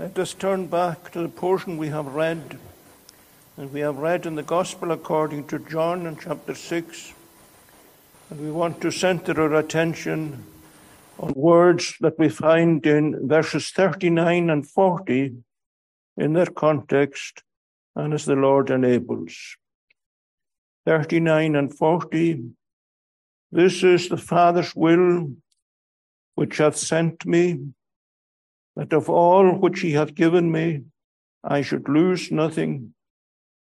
[0.00, 2.56] Let us turn back to the portion we have read.
[3.58, 7.12] And we have read in the Gospel according to John in chapter 6.
[8.30, 10.42] And we want to center our attention
[11.18, 15.34] on words that we find in verses 39 and 40
[16.16, 17.42] in their context
[17.94, 19.58] and as the Lord enables.
[20.86, 22.44] 39 and 40.
[23.52, 25.32] This is the Father's will
[26.36, 27.74] which hath sent me
[28.80, 30.80] that of all which he hath given me,
[31.44, 32.94] I should lose nothing,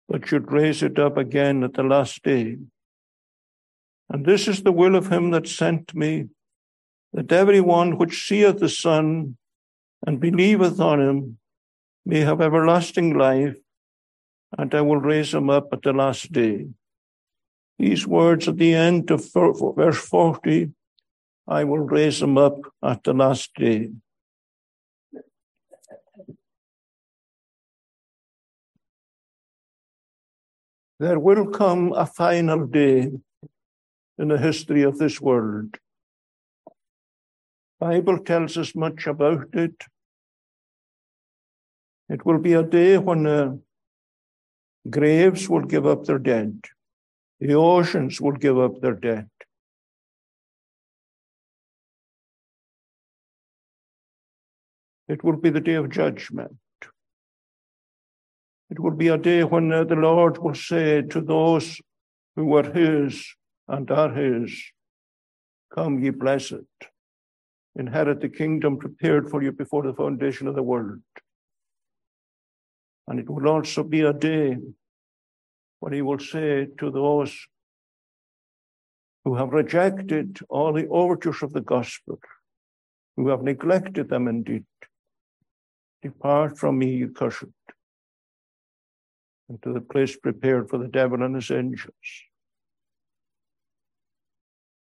[0.08, 2.58] but should raise it up again at the last day.
[4.10, 6.30] And this is the will of him that sent me,
[7.12, 9.36] that every one which seeth the Son
[10.08, 11.38] and believeth on him
[12.06, 13.58] may have everlasting life,
[14.58, 16.68] and I will raise him up at the last day.
[17.78, 20.72] These words at the end of verse 40
[21.46, 23.90] I will raise him up at the last day.
[31.00, 33.12] There will come a final day
[34.18, 35.78] in the history of this world.
[37.80, 39.86] Bible tells us much about it.
[42.10, 43.62] It will be a day when the
[44.90, 46.66] graves will give up their dead.
[47.40, 49.30] The oceans will give up their dead.
[55.08, 56.58] It will be the day of judgment.
[58.70, 61.82] It will be a day when uh, the Lord will say to those
[62.36, 63.26] who were His
[63.68, 64.62] and are His,
[65.74, 66.68] Come, ye blessed,
[67.76, 71.02] inherit the kingdom prepared for you before the foundation of the world.
[73.08, 74.58] And it will also be a day
[75.80, 77.36] when He will say to those
[79.26, 82.20] who have rejected all the overtures of the gospel,
[83.18, 84.66] who have neglected them indeed,
[86.02, 87.44] Depart from me, you cursed
[89.50, 91.94] into the place prepared for the devil and his angels.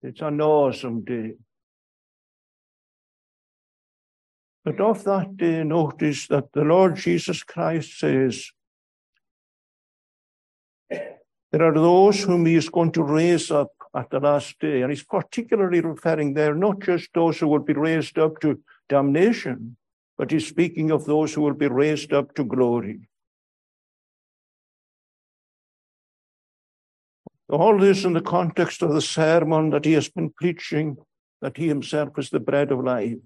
[0.01, 1.33] It's an awesome day.
[4.65, 8.51] But of that day, notice that the Lord Jesus Christ says,
[10.89, 14.81] there are those whom he is going to raise up at the last day.
[14.81, 18.59] And he's particularly referring there not just those who will be raised up to
[18.89, 19.77] damnation,
[20.17, 23.07] but he's speaking of those who will be raised up to glory.
[27.49, 30.97] All this in the context of the sermon that he has been preaching,
[31.41, 33.17] that he himself is the bread of life.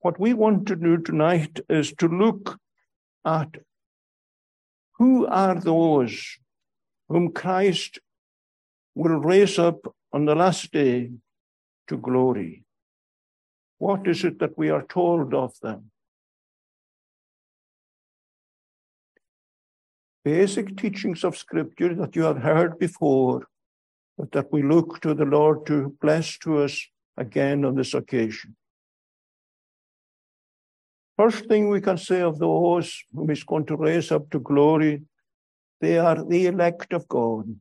[0.00, 2.58] What we want to do tonight is to look
[3.24, 3.56] at
[4.98, 6.38] who are those
[7.08, 7.98] whom Christ
[8.94, 11.10] will raise up on the last day
[11.88, 12.64] to glory.
[13.78, 15.90] What is it that we are told of them?
[20.26, 23.46] Basic teachings of Scripture that you have heard before,
[24.18, 26.84] but that we look to the Lord to bless to us
[27.16, 28.56] again on this occasion.
[31.16, 35.02] First thing we can say of those whom He's going to raise up to glory,
[35.80, 37.60] they are the elect of God.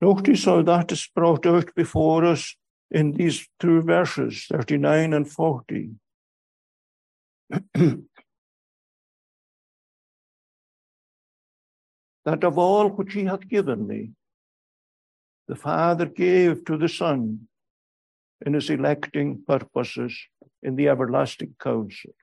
[0.00, 2.54] Notice how that is brought out before us
[2.92, 5.90] in these two verses, 39 and 40.
[12.30, 14.12] that of all which he hath given me,
[15.48, 17.48] the Father gave to the Son
[18.46, 20.16] in his electing purposes
[20.62, 22.14] in the everlasting counsel.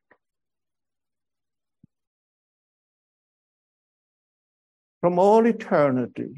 [5.01, 6.35] From all eternity,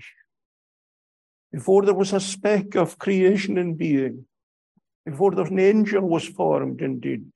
[1.52, 4.26] before there was a speck of creation in being,
[5.06, 7.32] before an angel was formed indeed,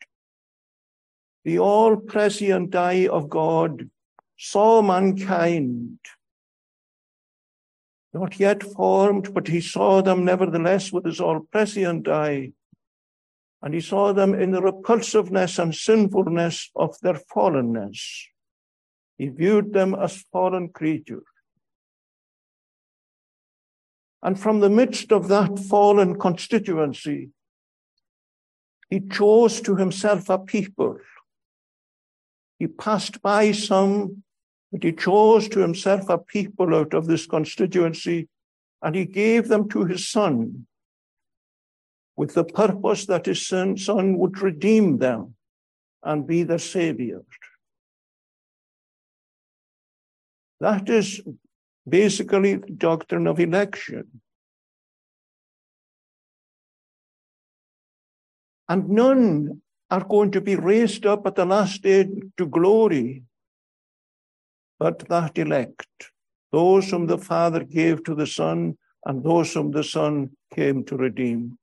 [1.45, 3.87] the all prescient eye of God
[4.35, 5.99] saw mankind,
[8.13, 12.51] not yet formed, but he saw them nevertheless with his all prescient eye.
[13.61, 17.99] And he saw them in the repulsiveness and sinfulness of their fallenness.
[19.17, 21.23] He viewed them as fallen creatures.
[24.21, 27.29] And from the midst of that fallen constituency,
[28.89, 30.97] he chose to himself a people.
[32.59, 34.23] He passed by some
[34.73, 38.27] but he chose to himself a people out of this constituency,
[38.81, 40.65] and he gave them to his son
[42.17, 45.35] with the purpose that his son, would redeem them
[46.01, 47.21] and be their savior.
[50.59, 51.21] That is
[51.87, 54.21] basically the doctrine of election.
[58.67, 59.61] And none
[59.91, 63.23] are going to be raised up at the last day to glory,
[64.83, 66.11] but that elect,
[66.51, 70.97] those whom the Father gave to the Son, and those whom the Son came to
[70.97, 71.57] redeem.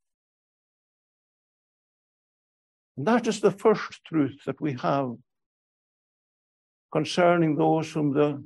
[2.97, 5.17] And that is the first truth that we have
[6.91, 8.43] concerning those whom the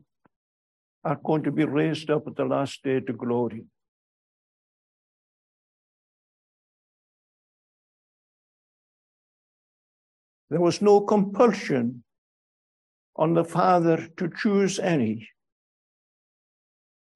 [1.04, 3.62] are going to be raised up at the last day to glory.
[10.50, 12.02] There was no compulsion
[13.16, 15.28] on the Father to choose any.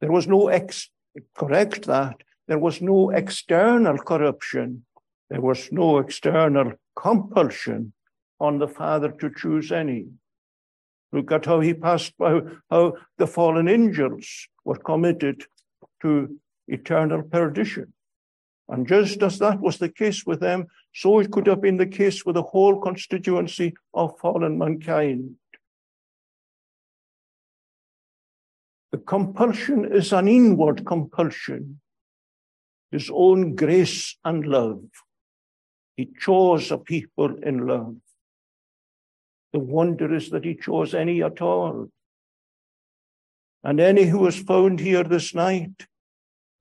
[0.01, 0.91] There was no ex,
[1.35, 4.85] correct that, there was no external corruption.
[5.29, 7.93] There was no external compulsion
[8.41, 10.07] on the Father to choose any.
[11.13, 12.41] Look at how he passed by,
[12.71, 15.45] how the fallen angels were committed
[16.03, 17.93] to eternal perdition.
[18.69, 21.87] And just as that was the case with them, so it could have been the
[21.87, 25.37] case with the whole constituency of fallen mankind.
[28.91, 31.81] The compulsion is an inward compulsion,
[32.91, 34.85] his own grace and love.
[35.97, 37.97] He chose a people in love.
[39.53, 41.89] The wonder is that he chose any at all.
[43.65, 45.87] And any who is found here this night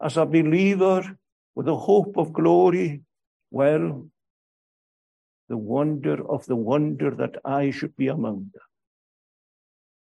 [0.01, 1.17] as a believer
[1.55, 3.03] with a hope of glory,
[3.51, 4.07] well,
[5.47, 8.63] the wonder of the wonder that I should be among them.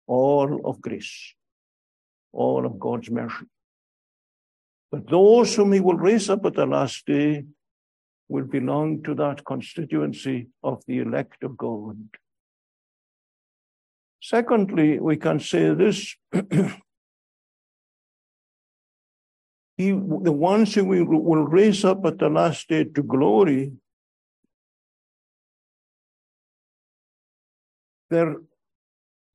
[0.06, 1.34] All of grace,
[2.32, 3.46] all of God's mercy.
[4.90, 7.44] But those whom he will raise up at the last day
[8.28, 11.96] will belong to that constituency of the elect of God.
[14.22, 16.14] Secondly, we can say this.
[19.76, 23.72] he, the ones who we will raise up at the last day to glory,
[28.10, 28.36] their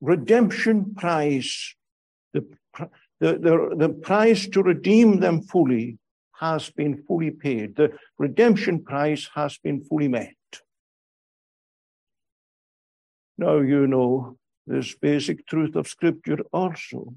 [0.00, 1.74] redemption price,
[2.32, 2.46] the,
[3.20, 5.98] the, the, the price to redeem them fully
[6.38, 7.76] has been fully paid.
[7.76, 10.34] The redemption price has been fully met.
[13.38, 14.36] Now you know
[14.66, 17.14] this basic truth of Scripture also.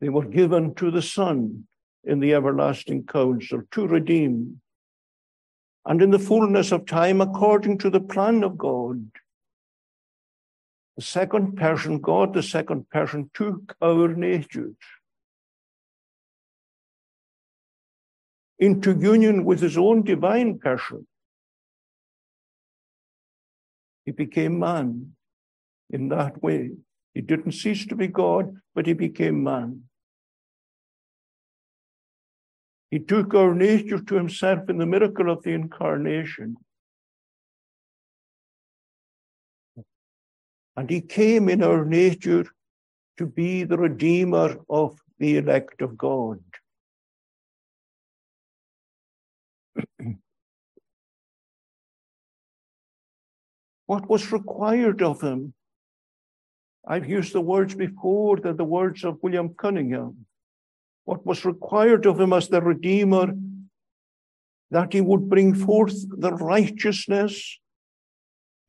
[0.00, 1.66] They were given to the Son
[2.04, 4.60] in the everlasting counsel to redeem.
[5.84, 9.10] And in the fullness of time, according to the plan of God,
[10.96, 14.76] the second person, God, the second person, took our natures
[18.58, 21.06] into union with his own divine person.
[24.06, 25.12] He became man
[25.90, 26.70] in that way.
[27.12, 29.82] He didn't cease to be God, but he became man.
[32.90, 36.56] He took our nature to himself in the miracle of the incarnation.
[40.76, 42.44] And he came in our nature
[43.16, 46.42] to be the redeemer of the elect of God.
[53.86, 55.54] what was required of him
[56.86, 60.26] I've used the words before, they're the words of William Cunningham.
[61.04, 63.34] What was required of him as the Redeemer,
[64.70, 67.58] that he would bring forth the righteousness,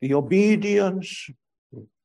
[0.02, 1.30] the obedience,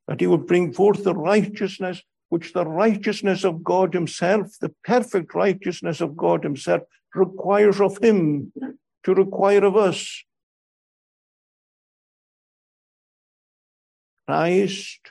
[0.09, 5.35] that he would bring forth the righteousness which the righteousness of God Himself, the perfect
[5.35, 6.81] righteousness of God Himself,
[7.15, 8.51] requires of Him
[9.05, 10.25] to require of us.
[14.27, 15.11] Christ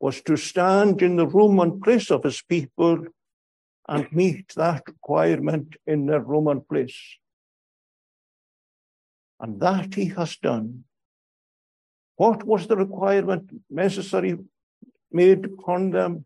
[0.00, 3.04] was to stand in the room and place of his people
[3.86, 6.98] and meet that requirement in their Roman place.
[9.40, 10.84] And that he has done.
[12.16, 14.38] What was the requirement necessary
[15.12, 16.24] made upon them?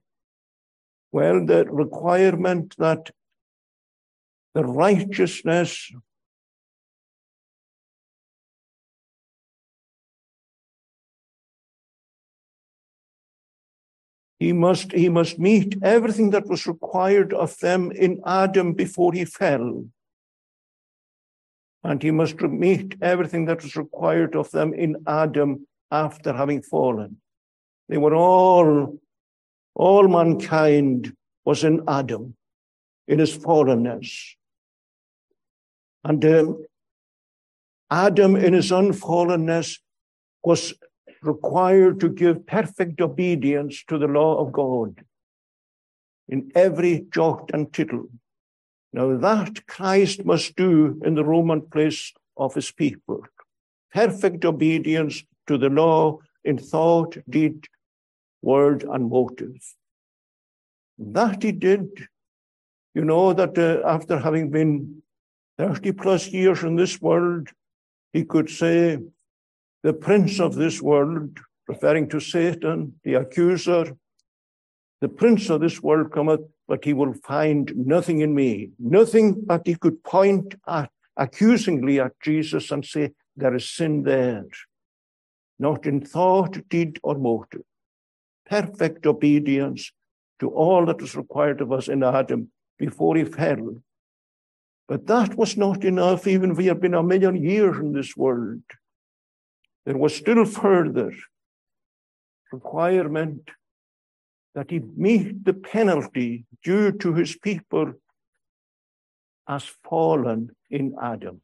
[1.13, 3.11] Well, the requirement that
[4.55, 5.91] the righteousness
[14.41, 19.27] He must, he must meet everything that was required of them in Adam before he
[19.27, 19.85] fell.
[21.85, 27.17] And he must meet everything that was required of them in Adam after having fallen.
[27.89, 28.99] They were all,
[29.75, 32.37] all mankind was in Adam,
[33.09, 34.35] in his fallenness.
[36.05, 36.65] And um,
[37.91, 39.79] Adam, in his unfallenness,
[40.45, 40.75] was
[41.23, 45.05] required to give perfect obedience to the law of God
[46.29, 48.09] in every jot and tittle.
[48.93, 53.25] Now, that Christ must do in the Roman place of his people.
[53.93, 57.67] Perfect obedience to the law in thought, deed,
[58.41, 59.75] word, and motives.
[60.97, 61.89] That he did.
[62.95, 65.03] You know that uh, after having been
[65.59, 67.49] 30 plus years in this world,
[68.13, 68.99] he could say,
[69.83, 73.97] The prince of this world, referring to Satan, the accuser,
[75.01, 79.63] the prince of this world cometh, but he will find nothing in me, nothing that
[79.65, 84.47] he could point at accusingly at Jesus and say, There is sin there,
[85.61, 87.63] not in thought, deed, or motive.
[88.47, 89.93] Perfect obedience
[90.41, 93.77] to all that was required of us in Adam before he fell.
[94.89, 98.17] But that was not enough, even if we had been a million years in this
[98.17, 98.63] world.
[99.85, 101.13] There was still further
[102.51, 103.51] requirement
[104.55, 107.93] that he meet the penalty due to his people
[109.47, 111.41] as fallen in Adam.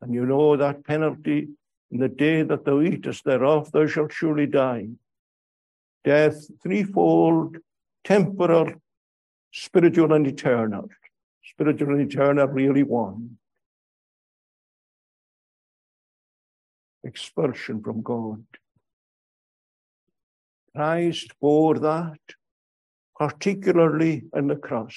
[0.00, 1.48] And you know that penalty
[1.90, 4.88] in the day that thou eatest thereof, thou shalt surely die.
[6.04, 7.58] Death threefold,
[8.04, 8.72] temporal,
[9.52, 10.88] spiritual, and eternal.
[11.42, 13.38] Spiritual and eternal really one.
[17.02, 18.44] Expulsion from God.
[20.74, 22.20] Christ bore that,
[23.18, 24.96] particularly in the cross.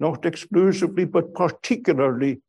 [0.00, 2.40] Not exclusively, but particularly,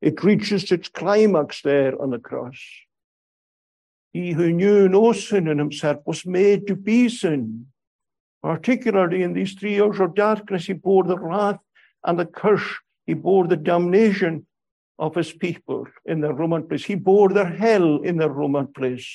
[0.00, 2.58] it reaches its climax there on the cross.
[4.12, 7.66] He who knew no sin in himself was made to be sin.
[8.42, 11.58] Particularly in these three hours of darkness, he bore the wrath
[12.04, 12.76] and the curse.
[13.06, 14.46] He bore the damnation
[14.98, 16.84] of his people in the Roman place.
[16.84, 19.08] He bore their hell in the Roman place.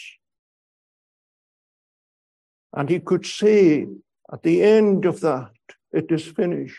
[2.74, 3.88] And he could say
[4.32, 5.52] at the end of that,
[5.92, 6.78] it is finished.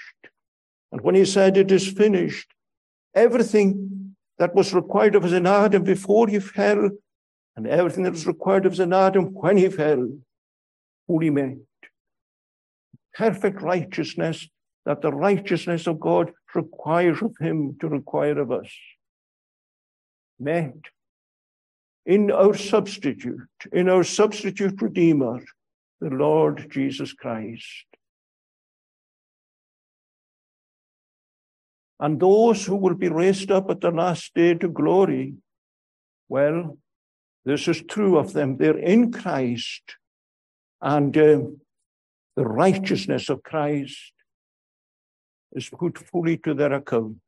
[0.91, 2.49] And when he said it is finished,
[3.15, 6.91] everything that was required of us in Adam before he fell,
[7.57, 10.09] and everything that was required of us in Adam when he fell,
[11.07, 11.59] fully met.
[13.15, 14.49] Perfect righteousness
[14.87, 18.71] that the righteousness of God requires of him to require of us.
[20.41, 20.75] Met
[22.05, 25.41] in our substitute, in our substitute Redeemer,
[26.01, 27.85] the Lord Jesus Christ.
[32.03, 35.35] And those who will be raised up at the last day to glory,
[36.29, 36.77] well,
[37.45, 38.57] this is true of them.
[38.57, 39.95] They're in Christ,
[40.81, 41.43] and uh,
[42.35, 44.13] the righteousness of Christ
[45.53, 47.19] is put fully to their account.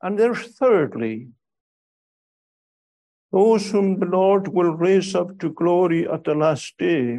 [0.00, 1.28] And there's thirdly,
[3.32, 7.18] those whom the Lord will raise up to glory at the last day,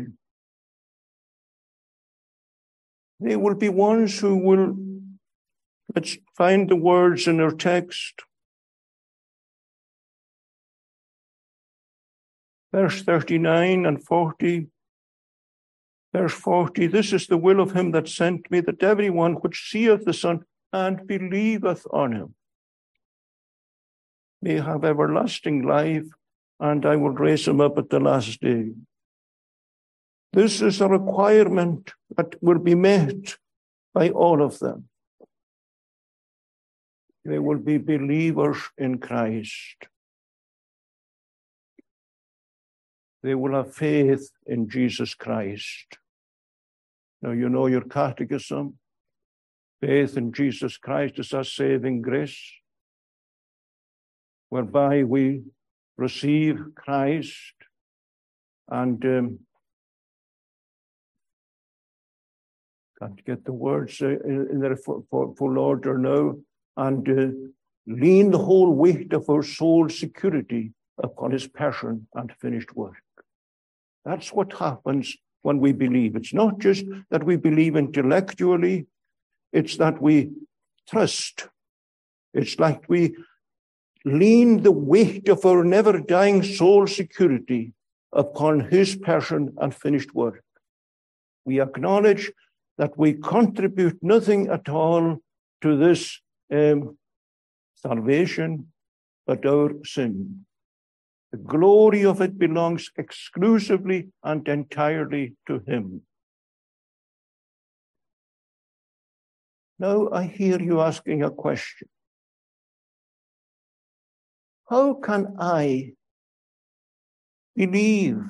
[3.19, 4.75] they will be ones who will,
[5.95, 8.21] let's find the words in our text.
[12.71, 14.67] Verse 39 and 40.
[16.13, 20.05] Verse 40 This is the will of him that sent me, that everyone which seeth
[20.05, 22.35] the Son and believeth on him
[24.41, 26.05] may have everlasting life,
[26.59, 28.71] and I will raise him up at the last day.
[30.37, 33.37] This is a requirement that will be met
[33.91, 34.87] by all of them.
[37.25, 39.87] They will be believers in Christ.
[43.23, 45.97] They will have faith in Jesus Christ.
[47.23, 48.77] Now, you know your catechism.
[49.81, 52.39] Faith in Jesus Christ is a saving grace
[54.49, 55.45] whereby we
[55.97, 57.55] receive Christ
[58.69, 59.39] and um,
[62.99, 66.35] can't get the words uh, in there for, full order now,
[66.75, 67.27] and uh,
[67.85, 72.95] lean the whole weight of our soul security upon his passion and finished work.
[74.03, 76.15] That's what happens when we believe.
[76.15, 78.87] It's not just that we believe intellectually,
[79.53, 80.31] it's that we
[80.89, 81.47] trust.
[82.33, 83.15] It's like we
[84.05, 87.73] lean the weight of our never dying soul security
[88.13, 90.43] upon his passion and finished work.
[91.45, 92.31] We acknowledge
[92.77, 95.17] that we contribute nothing at all
[95.61, 96.21] to this
[96.53, 96.97] um,
[97.75, 98.67] salvation
[99.25, 100.45] but our sin.
[101.31, 106.03] The glory of it belongs exclusively and entirely to him.
[109.79, 111.89] Now I hear you asking a question.
[114.69, 115.93] How can I
[117.55, 118.21] believe?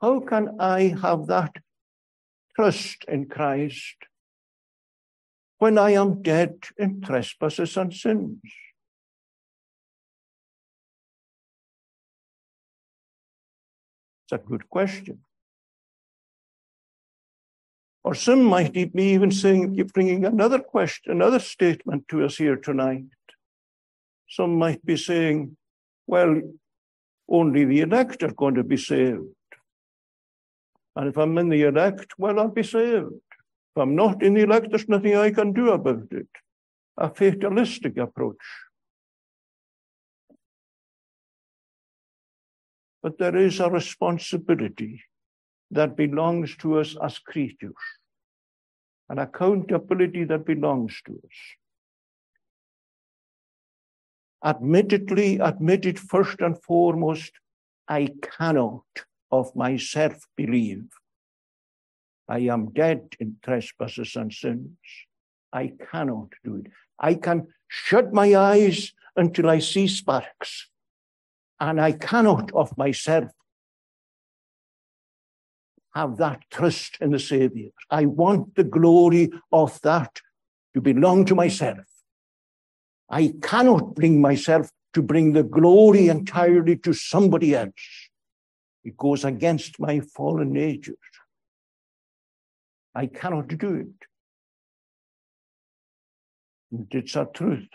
[0.00, 1.52] How can I have that
[2.56, 3.96] trust in Christ?
[5.62, 8.40] when I am dead in trespasses and sins?
[14.24, 15.20] It's a good question.
[18.02, 22.56] Or some might be even saying, you're bringing another question, another statement to us here
[22.56, 23.04] tonight.
[24.28, 25.56] Some might be saying,
[26.08, 26.42] well,
[27.28, 29.28] only the elect are going to be saved.
[30.94, 33.06] And if I'm in the elect, well, I'll be saved.
[33.74, 36.28] If I'm not in the elect, there's nothing I can do about it.
[36.98, 38.36] A fatalistic approach.
[43.02, 45.02] But there is a responsibility
[45.70, 47.72] that belongs to us as creatures,
[49.08, 51.38] an accountability that belongs to us.
[54.44, 57.32] Admittedly, admitted first and foremost,
[57.88, 58.84] I cannot
[59.32, 60.84] of myself believe.
[62.28, 64.76] I am dead in trespasses and sins.
[65.52, 66.66] I cannot do it.
[66.98, 70.68] I can shut my eyes until I see sparks,
[71.58, 73.30] and I cannot of myself
[75.94, 77.70] have that trust in the Savior.
[77.90, 80.20] I want the glory of that
[80.74, 81.84] to belong to myself.
[83.10, 88.01] I cannot bring myself to bring the glory entirely to somebody else.
[88.84, 90.96] It goes against my fallen nature.
[92.94, 94.06] I cannot do it.
[96.70, 97.68] And it's a truth.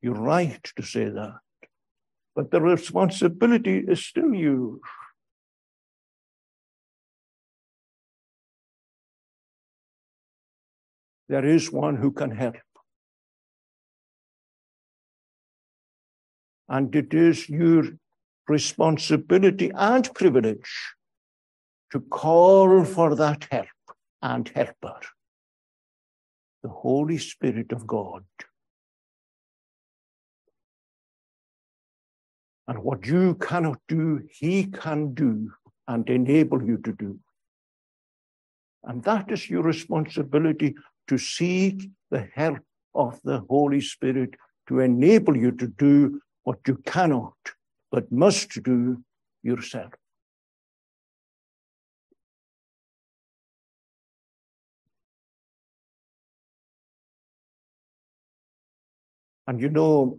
[0.00, 1.38] You're right to say that.
[2.34, 4.80] But the responsibility is still yours.
[11.28, 12.56] There is one who can help.
[16.68, 17.84] And it is your
[18.48, 20.70] responsibility and privilege
[21.92, 23.66] to call for that help
[24.22, 25.00] and helper,
[26.62, 28.24] the Holy Spirit of God.
[32.66, 35.52] And what you cannot do, He can do
[35.86, 37.18] and enable you to do.
[38.84, 40.74] And that is your responsibility
[41.08, 42.58] to seek the help
[42.94, 44.34] of the Holy Spirit
[44.68, 47.34] to enable you to do what you cannot
[47.90, 49.02] but must do
[49.42, 49.92] yourself.
[59.46, 60.18] And you know,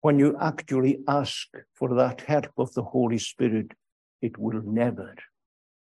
[0.00, 3.72] when you actually ask for that help of the Holy Spirit,
[4.22, 5.14] it will never,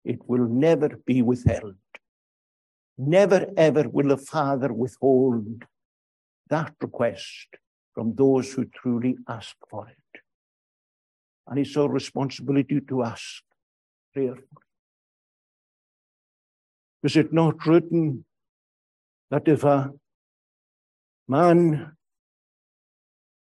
[0.04, 1.76] it will never be withheld.
[2.98, 5.64] Never ever will the Father withhold
[6.50, 7.48] that request
[7.94, 10.09] from those who truly ask for it.
[11.50, 13.42] And it's our responsibility to ask
[14.14, 14.46] prayerfully.
[17.02, 18.26] Is it not written
[19.32, 19.92] that if a
[21.28, 21.94] man,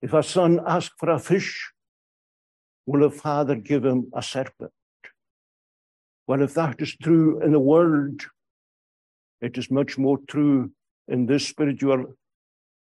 [0.01, 1.71] if a son asks for a fish,
[2.85, 4.71] will a father give him a serpent?
[6.27, 8.25] Well, if that is true in the world,
[9.39, 10.71] it is much more true
[11.07, 12.15] in this spiritual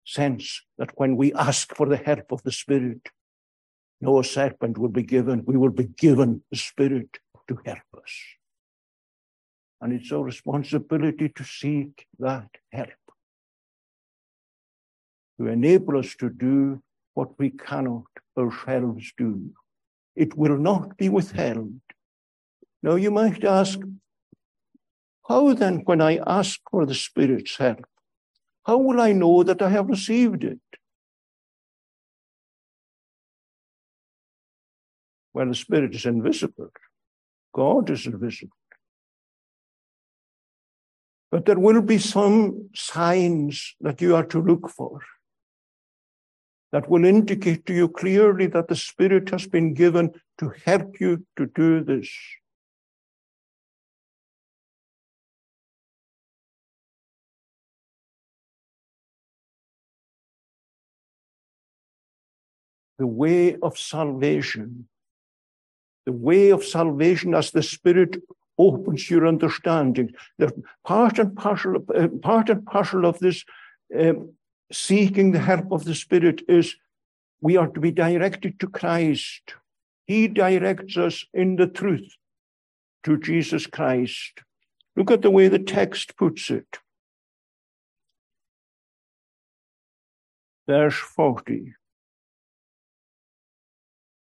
[0.06, 3.02] sense that when we ask for the help of the Spirit,
[4.02, 5.44] no serpent will be given.
[5.46, 8.14] We will be given the Spirit to help us.
[9.80, 12.90] And it's our responsibility to seek that help,
[15.40, 16.82] to enable us to do
[17.14, 18.04] what we cannot
[18.38, 19.52] ourselves do.
[20.16, 21.80] It will not be withheld.
[22.84, 23.80] Now, you might ask,
[25.28, 27.86] how then, when I ask for the Spirit's help,
[28.66, 30.60] how will I know that I have received it?
[35.34, 36.72] Well, the Spirit is invisible.
[37.54, 38.56] God is invisible.
[41.32, 45.00] But there will be some signs that you are to look for
[46.74, 51.26] that will indicate to you clearly that the Spirit has been given to help you
[51.38, 52.10] to do this.
[63.02, 64.88] the way of salvation.
[66.12, 68.22] The way of salvation as the Spirit
[68.58, 70.12] opens your understanding.
[70.40, 70.52] The
[70.84, 73.46] part and of, uh, part and parcel of this
[73.98, 74.34] um,
[74.74, 76.76] seeking the help of the Spirit is
[77.40, 79.54] we are to be directed to Christ.
[80.06, 82.18] He directs us in the truth
[83.06, 84.42] to Jesus Christ.
[84.98, 86.80] Look at the way the text puts it.
[90.68, 91.74] Verse 40.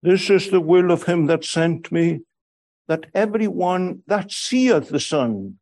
[0.03, 2.21] This is the will of him that sent me,
[2.89, 5.59] that every one that seeth the Son.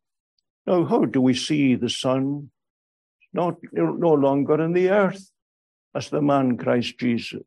[0.67, 2.51] Now, how do we see the Son?
[3.33, 5.31] not no longer in the earth
[5.95, 7.43] as the man Christ Jesus.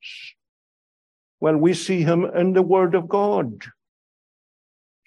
[1.40, 3.66] Well, we see him in the Word of God.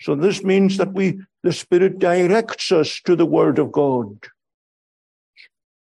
[0.01, 4.27] So this means that we, the Spirit directs us to the Word of God.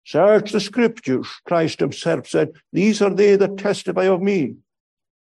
[0.04, 1.28] Search the scriptures.
[1.44, 4.54] Christ himself said, These are they that testify of me.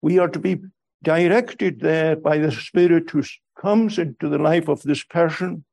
[0.02, 0.60] We are to be
[1.02, 3.22] directed there by the Spirit who
[3.60, 5.64] comes into the life of this person.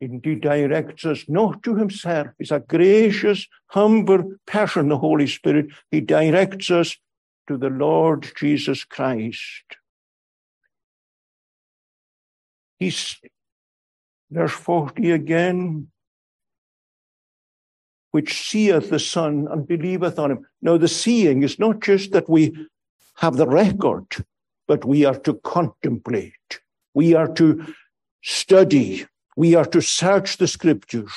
[0.00, 2.28] And he directs us not to himself.
[2.38, 5.66] He's a gracious, humble person, the Holy Spirit.
[5.90, 6.96] He directs us
[7.48, 9.64] to the Lord Jesus Christ.
[12.78, 13.16] He's,
[14.30, 15.88] verse 40 again,
[18.10, 20.46] which seeth the Son and believeth on him.
[20.62, 22.68] Now, the seeing is not just that we
[23.16, 24.06] have the record,
[24.66, 26.60] but we are to contemplate.
[26.94, 27.74] We are to
[28.22, 29.06] study.
[29.36, 31.12] We are to search the scriptures.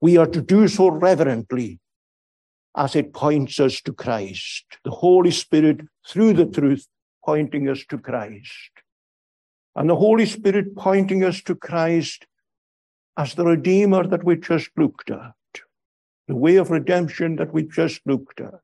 [0.00, 1.80] We are to do so reverently
[2.76, 4.64] as it points us to Christ.
[4.84, 6.86] The Holy Spirit, through the truth,
[7.24, 8.70] pointing us to Christ.
[9.74, 12.26] And the Holy Spirit pointing us to Christ
[13.16, 15.32] as the Redeemer that we just looked at
[16.30, 18.60] the way of redemption that we just looked at.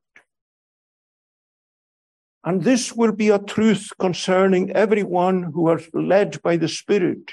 [2.44, 7.32] And this will be a truth concerning everyone who are led by the Spirit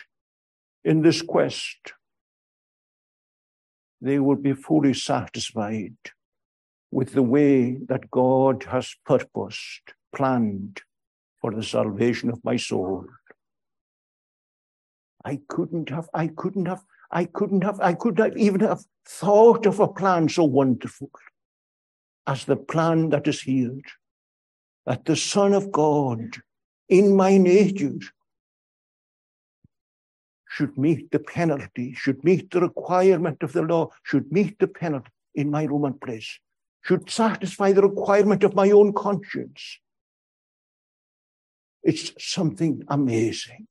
[0.84, 1.94] in this quest.
[4.02, 5.98] They will be fully satisfied
[6.90, 10.82] with the way that God has purposed, planned
[11.42, 13.06] for the salvation of my soul.
[15.24, 16.84] I couldn't have, I couldn't have
[17.14, 21.12] I couldn't have, I could not even have thought of a plan so wonderful
[22.26, 23.80] as the plan that is here.
[24.88, 26.42] That the Son of God
[26.90, 28.00] in my nature
[30.50, 35.12] should meet the penalty, should meet the requirement of the law, should meet the penalty
[35.36, 36.40] in my Roman place,
[36.82, 39.80] should satisfy the requirement of my own conscience.
[41.84, 43.68] It's something amazing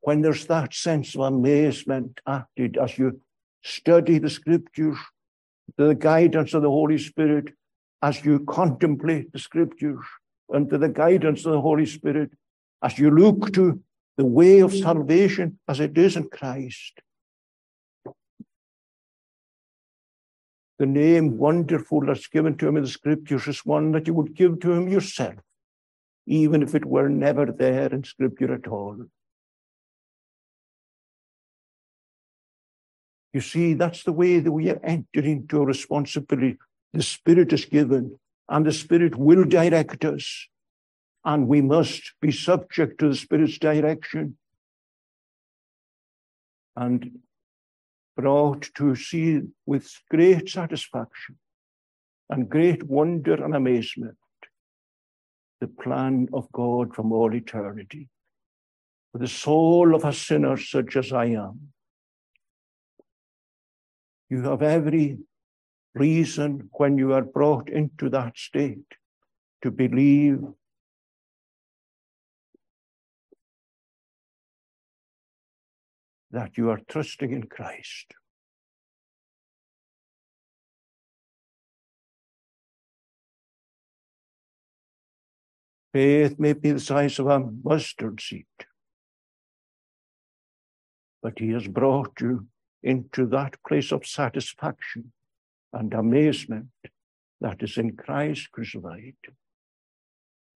[0.00, 3.20] when there's that sense of amazement acted as you
[3.62, 4.98] study the scriptures,
[5.76, 7.54] the guidance of the Holy Spirit,
[8.02, 10.04] as you contemplate the scriptures,
[10.52, 12.30] under the guidance of the Holy Spirit,
[12.82, 13.80] as you look to
[14.16, 17.00] the way of salvation as it is in Christ.
[20.78, 24.34] The name wonderful that's given to him in the scriptures is one that you would
[24.34, 25.36] give to him yourself,
[26.26, 29.06] even if it were never there in scripture at all.
[33.34, 36.56] You see, that's the way that we are entered into a responsibility.
[36.92, 40.46] The Spirit is given, and the Spirit will direct us.
[41.24, 44.36] And we must be subject to the Spirit's direction
[46.76, 47.18] and
[48.16, 51.36] brought to see with great satisfaction
[52.30, 54.16] and great wonder and amazement
[55.60, 58.08] the plan of God from all eternity.
[59.10, 61.73] For the soul of a sinner such as I am,
[64.30, 65.18] you have every
[65.94, 68.94] reason when you are brought into that state
[69.62, 70.40] to believe
[76.30, 78.12] that you are trusting in Christ.
[85.92, 88.46] Faith may be the size of a mustard seed,
[91.22, 92.48] but He has brought you
[92.84, 95.12] into that place of satisfaction
[95.72, 96.68] and amazement
[97.40, 99.16] that is in Christ crucified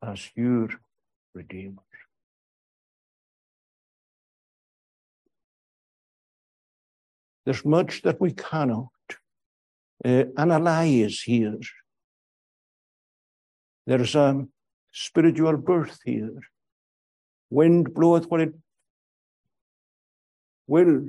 [0.03, 0.69] as your
[1.35, 1.83] Redeemer.
[7.45, 8.89] There's much that we cannot
[10.05, 11.59] uh, analyze here.
[13.87, 14.47] There's a
[14.93, 16.41] spiritual birth here.
[17.51, 18.53] Wind bloweth what it
[20.67, 21.07] will,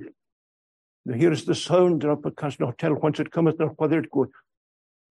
[1.16, 4.30] Here's the sound thereof, but canst not tell whence it cometh nor whither it goeth.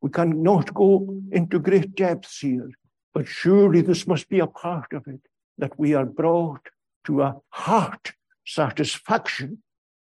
[0.00, 2.70] We cannot go into great depths here,
[3.12, 5.20] but surely this must be a part of it,
[5.58, 6.68] that we are brought
[7.06, 8.12] to a heart
[8.46, 9.62] satisfaction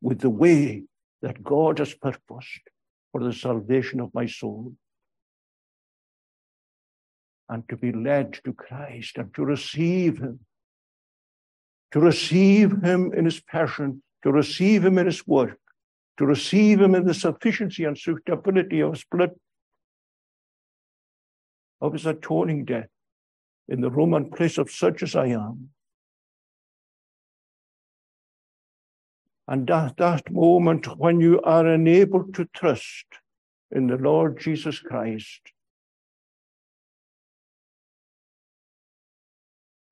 [0.01, 0.85] with the way
[1.21, 2.61] that God has purposed
[3.11, 4.75] for the salvation of my soul.
[7.49, 10.41] And to be led to Christ and to receive Him,
[11.93, 15.59] to receive Him in His passion, to receive Him in His work,
[16.19, 19.31] to receive him in the sufficiency and suitability of his blood,
[21.81, 22.89] of his atoning death
[23.69, 25.71] in the Roman place of such as I am.
[29.49, 33.07] And at that moment when you are enabled to trust
[33.71, 35.41] in the Lord Jesus Christ,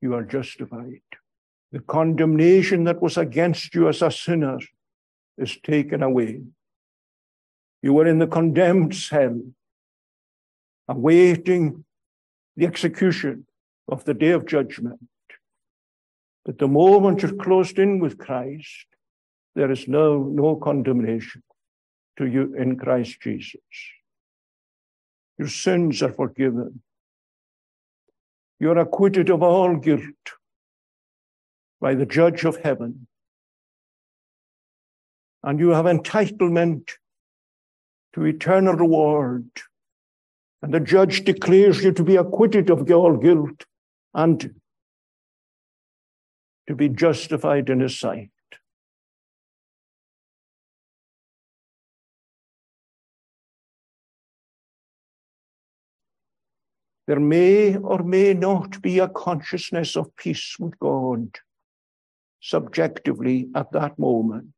[0.00, 1.02] you are justified.
[1.72, 4.58] The condemnation that was against you as a sinner
[5.40, 6.42] is taken away.
[7.82, 9.40] You were in the condemned cell,
[10.88, 11.84] awaiting
[12.56, 13.46] the execution
[13.88, 15.00] of the day of judgment.
[16.44, 18.86] But the moment you're closed in with Christ,
[19.54, 21.42] there is no, no condemnation
[22.18, 23.60] to you in Christ Jesus.
[25.38, 26.82] Your sins are forgiven.
[28.58, 30.02] You're acquitted of all guilt
[31.80, 33.06] by the judge of heaven.
[35.42, 36.90] And you have entitlement
[38.14, 39.48] to eternal reward.
[40.62, 43.64] And the judge declares you to be acquitted of all guilt
[44.12, 44.54] and
[46.68, 48.30] to be justified in his sight.
[57.06, 61.38] There may or may not be a consciousness of peace with God
[62.40, 64.50] subjectively at that moment.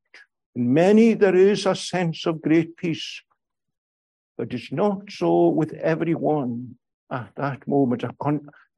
[0.54, 3.22] In many, there is a sense of great peace,
[4.36, 6.76] but it's not so with everyone
[7.10, 8.04] at that moment.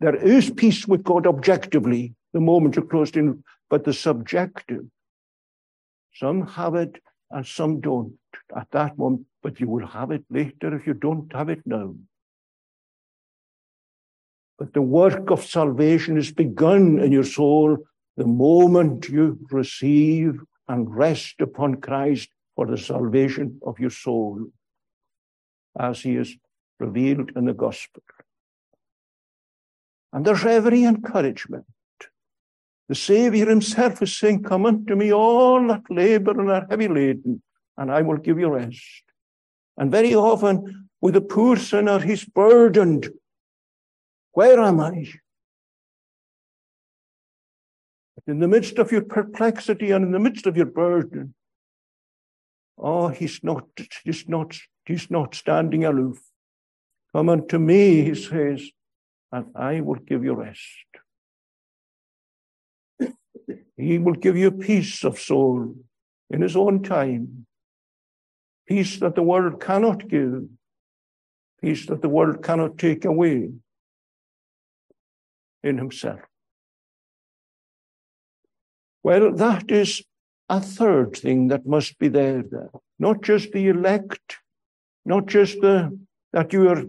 [0.00, 4.84] There is peace with God objectively the moment you're closed in, but the subjective,
[6.14, 8.14] some have it and some don't
[8.56, 11.94] at that moment, but you will have it later if you don't have it now.
[14.58, 17.78] But the work of salvation is begun in your soul
[18.16, 24.46] the moment you receive and rest upon Christ for the salvation of your soul,
[25.78, 26.36] as he is
[26.78, 28.02] revealed in the gospel.
[30.12, 31.66] And there's every encouragement.
[32.88, 37.42] The Savior himself is saying, Come unto me, all that labor and are heavy laden,
[37.76, 39.02] and I will give you rest.
[39.76, 43.10] And very often, with the poor sinner, he's burdened
[44.34, 45.06] where am I?
[48.26, 51.34] In the midst of your perplexity and in the midst of your burden,
[52.78, 53.66] oh, he's not,
[54.04, 56.20] he's not, he's not standing aloof.
[57.12, 58.70] Come unto me, he says,
[59.30, 60.60] and I will give you rest.
[63.76, 65.74] He will give you peace of soul
[66.30, 67.46] in his own time.
[68.66, 70.44] Peace that the world cannot give.
[71.60, 73.50] Peace that the world cannot take away
[75.62, 76.20] in himself.
[79.04, 80.02] Well, that is
[80.48, 82.42] a third thing that must be there.
[82.98, 84.38] Not just the elect,
[85.04, 85.96] not just the
[86.32, 86.82] that you are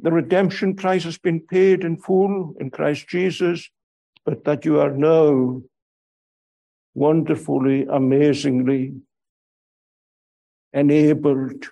[0.00, 3.70] the redemption price has been paid in full in Christ Jesus,
[4.24, 5.62] but that you are now
[6.94, 8.94] wonderfully, amazingly
[10.72, 11.62] enabled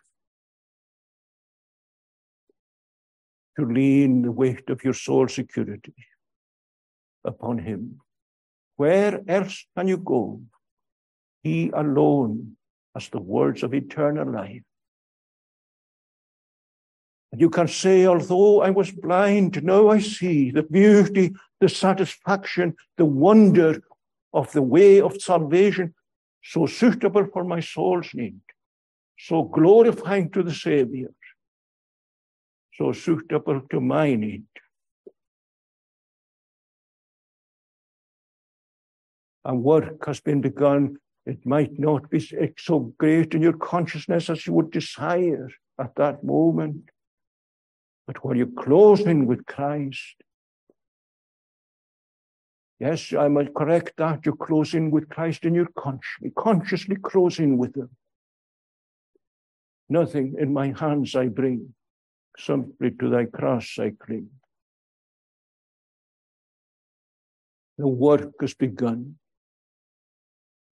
[3.58, 5.94] to lean the weight of your soul security
[7.24, 8.00] upon him.
[8.76, 10.40] Where else can you go?
[11.42, 12.56] He alone
[12.94, 14.62] has the words of eternal life.
[17.32, 22.76] And you can say, although I was blind, now I see the beauty, the satisfaction,
[22.96, 23.82] the wonder
[24.32, 25.94] of the way of salvation,
[26.42, 28.40] so suitable for my soul's need,
[29.18, 31.10] so glorifying to the Savior,
[32.74, 34.44] so suitable to my need.
[39.44, 44.30] And work has been begun, it might not be eh, so great in your consciousness
[44.30, 46.90] as you would desire at that moment.
[48.06, 50.16] But when you close in with Christ,
[52.78, 54.26] yes, I might correct that.
[54.26, 57.90] You close in with Christ and you're consciously, consciously close in with Him.
[59.88, 61.74] Nothing in my hands I bring,
[62.38, 64.28] simply to thy cross I cling.
[67.78, 69.16] The work has begun.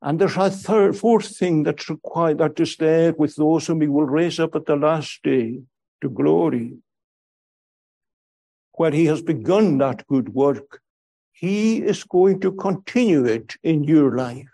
[0.03, 3.87] And there's a third, fourth thing that's required that is there with those whom he
[3.87, 5.61] will raise up at the last day
[6.01, 6.75] to glory.
[8.73, 10.81] Where he has begun that good work,
[11.33, 14.49] he is going to continue it in your life.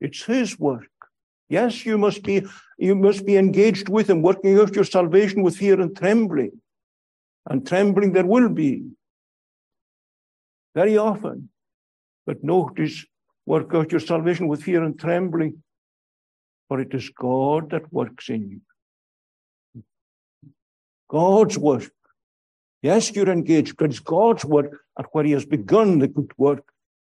[0.00, 0.88] It's his work.
[1.50, 2.46] Yes, you must be
[2.78, 6.62] you must be engaged with him, working out your salvation with fear and trembling.
[7.46, 8.84] And trembling there will be.
[10.74, 11.50] Very often.
[12.24, 13.04] But notice
[13.46, 15.62] Work out your salvation with fear and trembling,
[16.68, 18.48] for it is God that works in
[19.74, 19.82] you.
[21.08, 21.90] God's work.
[22.82, 26.64] Yes, you're engaged, but it's God's work, and where He has begun the good work,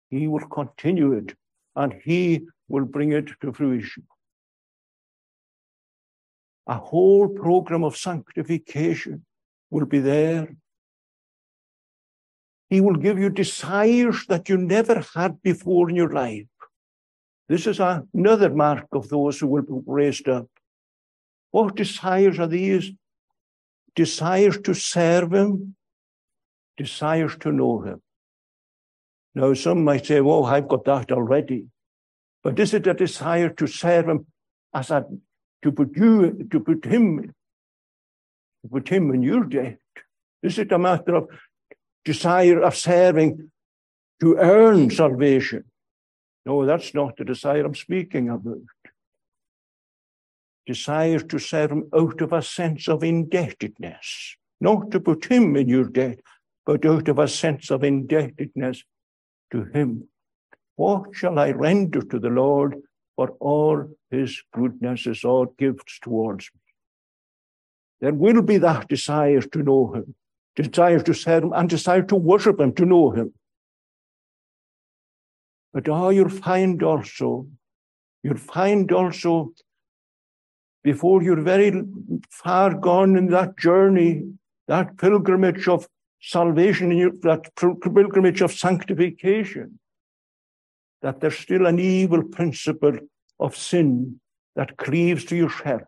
[0.10, 1.36] He will continue it,
[1.76, 4.08] and He will bring it to fruition.
[6.68, 9.26] A whole program of sanctification
[9.70, 10.56] will be there.
[12.72, 16.48] He will give you desires that you never had before in your life.
[17.50, 20.48] This is another mark of those who will be raised up.
[21.52, 22.94] What desires are these?
[23.94, 25.76] Desires to serve Him,
[26.78, 28.02] desires to know Him.
[29.36, 31.66] Now, some might say, well, I've got that already.
[32.42, 34.28] But is it a desire to serve Him
[34.74, 35.06] as a,
[35.64, 37.34] to put you, to put Him,
[38.62, 39.80] to put Him in your debt?
[40.42, 41.28] Is it a matter of
[42.06, 43.52] desire of serving
[44.20, 45.66] to earn salvation?
[46.46, 48.62] No, that's not the desire I'm speaking about.
[50.66, 55.68] Desire to serve him out of a sense of indebtedness, not to put him in
[55.68, 56.20] your debt,
[56.66, 58.84] but out of a sense of indebtedness
[59.52, 60.08] to him.
[60.76, 62.76] What shall I render to the Lord
[63.16, 66.62] for all his goodnesses, all gifts towards me?
[68.00, 70.16] There will be that desire to know him,
[70.56, 73.34] desire to serve him, and desire to worship him, to know him.
[75.74, 77.48] But ah, oh, you'll find also,
[78.24, 79.54] you'll find also,
[80.84, 81.84] before you're very
[82.30, 84.24] far gone in that journey,
[84.68, 85.88] that pilgrimage of
[86.22, 89.80] salvation, that pilgrimage of sanctification,
[91.02, 92.98] that there's still an evil principle
[93.40, 94.20] of sin
[94.56, 95.88] that cleaves to your heart.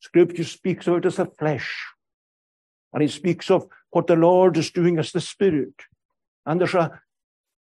[0.00, 1.86] Scripture speaks of it as a flesh,
[2.92, 5.74] and he speaks of what the Lord is doing as the Spirit.
[6.46, 7.00] And there's a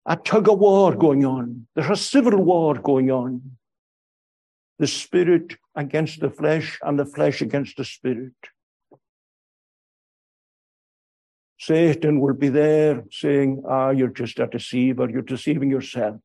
[0.05, 1.67] a tug of war going on.
[1.75, 3.57] There's a civil war going on.
[4.77, 8.33] The spirit against the flesh and the flesh against the spirit.
[11.57, 15.09] Satan will be there saying, Ah, you're just a deceiver.
[15.09, 16.17] You're deceiving yourself.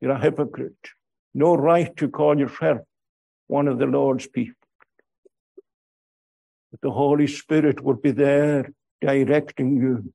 [0.00, 0.90] You're a hypocrite.
[1.32, 2.80] No right to call yourself
[3.46, 4.63] one of the Lord's people.
[6.74, 10.12] But the Holy Spirit will be there directing you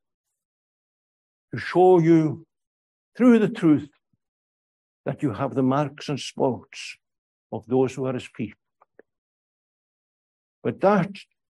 [1.54, 2.46] to show you
[3.16, 3.88] through the truth
[5.06, 6.98] that you have the marks and spots
[7.54, 8.60] of those who are his people.
[10.62, 11.12] But that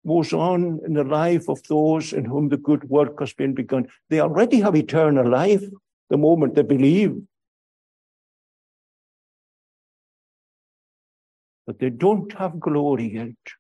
[0.07, 3.89] goes on in the life of those in whom the good work has been begun.
[4.09, 5.65] They already have eternal life
[6.09, 7.21] the moment they believe.
[11.67, 13.55] But they don't have glory yet.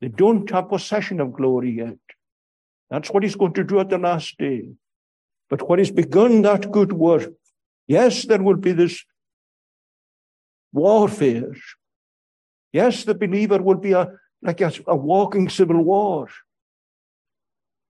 [0.00, 1.98] They don't have possession of glory yet.
[2.90, 4.68] That's what he's going to do at the last day.
[5.48, 7.32] But what is begun that good work,
[7.86, 9.04] yes, there will be this
[10.72, 11.54] warfare.
[12.72, 14.10] Yes, the believer will be a
[14.42, 16.28] like a, a walking civil war.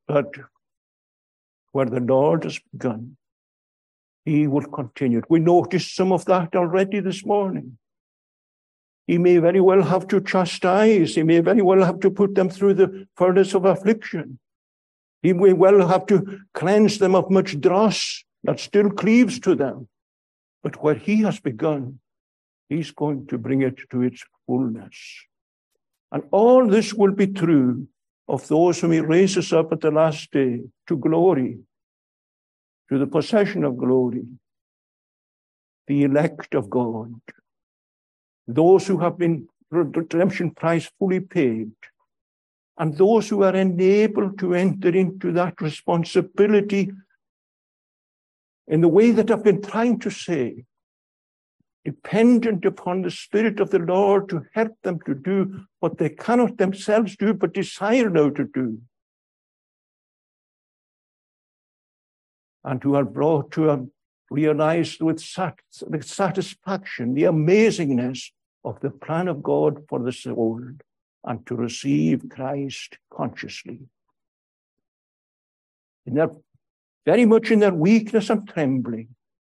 [0.06, 0.32] But
[1.72, 3.16] where the Lord has begun,
[4.24, 5.22] he will continue.
[5.28, 7.78] We noticed some of that already this morning.
[9.06, 12.50] He may very well have to chastise, he may very well have to put them
[12.50, 14.38] through the furnace of affliction.
[15.22, 19.88] He may well have to cleanse them of much dross that still cleaves to them.
[20.62, 22.00] But where he has begun,
[22.68, 24.96] he's going to bring it to its fullness.
[26.10, 27.88] And all this will be true
[28.28, 31.58] of those whom he raises up at the last day to glory,
[32.88, 34.26] to the possession of glory,
[35.86, 37.20] the elect of God,
[38.46, 41.72] those who have been redemption price fully paid,
[42.78, 46.92] and those who are enabled to enter into that responsibility
[48.68, 50.64] in the way that I've been trying to say,
[51.84, 56.58] dependent upon the Spirit of the Lord to help them to do what they cannot
[56.58, 58.80] themselves do, but desire now to do.
[62.64, 63.86] And who are brought to have
[64.30, 65.60] realized with sat-
[66.00, 68.32] satisfaction the amazingness
[68.66, 70.60] of the plan of God for the soul
[71.24, 73.80] and to receive Christ consciously.
[76.04, 76.30] In their,
[77.04, 79.08] very much in their weakness and trembling,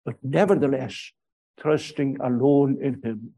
[0.05, 1.11] but nevertheless
[1.59, 3.33] trusting alone in Him.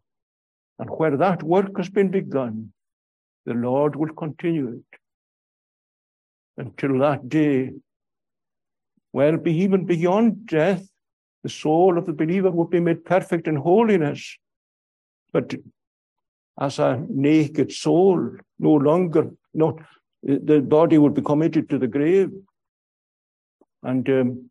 [0.78, 2.74] And where that work has been begun,
[3.46, 5.00] the Lord will continue it
[6.58, 7.72] until that day.
[9.14, 10.86] Well, even beyond death,
[11.44, 14.38] the soul of the believer will be made perfect in holiness.
[15.34, 15.56] But
[16.60, 19.80] as a naked soul, no longer, not
[20.24, 22.32] the body will be committed to the grave
[23.84, 24.50] and um,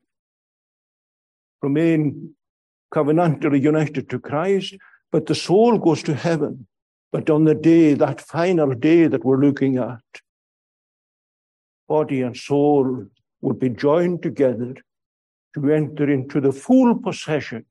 [1.62, 2.34] remain
[2.92, 4.74] covenantally united to Christ,
[5.12, 6.66] but the soul goes to heaven.
[7.12, 10.00] But on the day, that final day that we're looking at,
[11.88, 13.06] body and soul
[13.40, 14.74] will be joined together
[15.54, 17.64] to enter into the full possession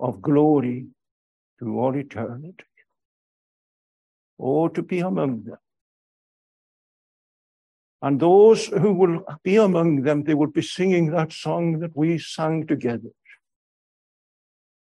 [0.00, 0.86] of glory
[1.58, 2.64] to all eternity.
[4.38, 5.58] or to be among them.
[8.02, 12.18] And those who will be among them, they will be singing that song that we
[12.18, 13.10] sang together.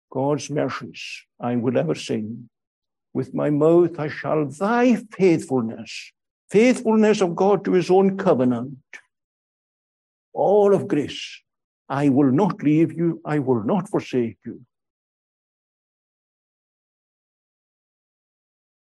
[0.09, 2.49] God's mercies I will ever sing.
[3.13, 6.13] With my mouth I shall thy faithfulness,
[6.49, 8.77] faithfulness of God to his own covenant,
[10.33, 11.41] all of grace.
[11.89, 14.61] I will not leave you, I will not forsake you.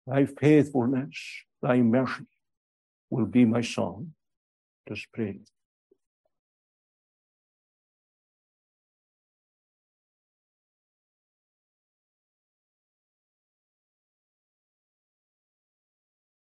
[0.07, 1.17] Thy faithfulness,
[1.63, 2.27] thy mercy
[3.11, 4.15] will be my song.
[4.89, 5.41] Just pray.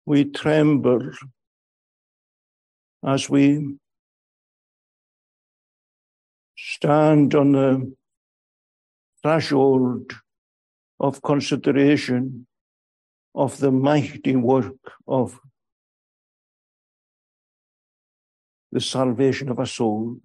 [0.07, 1.11] we tremble
[3.05, 3.77] as we
[6.57, 7.95] stand on the
[9.21, 10.13] threshold
[11.01, 12.47] of consideration
[13.37, 15.39] of the mighty work of
[18.73, 20.17] the salvation of a soul.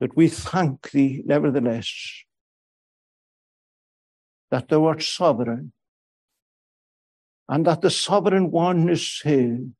[0.00, 2.24] That we thank thee, nevertheless,
[4.50, 5.72] that thou art sovereign,
[7.48, 9.76] and that the sovereign one is saying,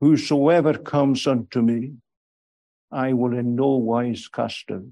[0.00, 1.94] Whosoever comes unto me,
[2.90, 4.84] I will in no wise cast out.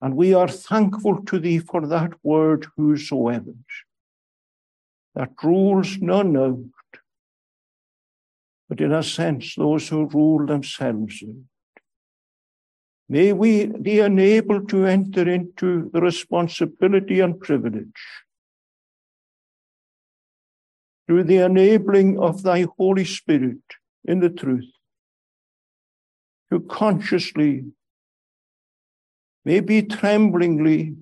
[0.00, 3.54] And we are thankful to thee for that word, whosoever,
[5.14, 7.00] that rules none out,
[8.68, 11.24] but in a sense, those who rule themselves.
[13.08, 18.02] May we be enabled to enter into the responsibility and privilege
[21.06, 23.62] through the enabling of thy Holy Spirit
[24.04, 24.70] in the truth
[26.50, 27.64] to consciously,
[29.44, 30.96] maybe tremblingly,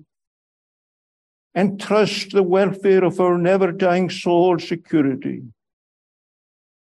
[1.55, 5.43] entrust the welfare of our never dying soul security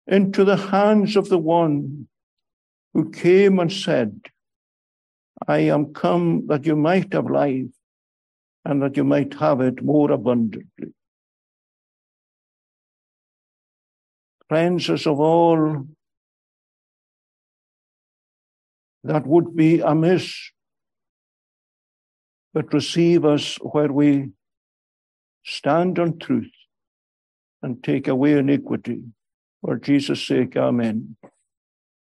[0.08, 2.08] into the hands of the one
[2.94, 4.20] who came and said,
[5.48, 7.72] I am come that you might have life
[8.66, 10.94] and that you might have it more abundantly.
[14.52, 15.86] Us of all
[19.04, 20.52] that would be amiss,
[22.54, 24.30] but receive us where we
[25.46, 26.52] stand on truth
[27.62, 29.04] and take away iniquity.
[29.62, 31.16] For Jesus' sake, Amen.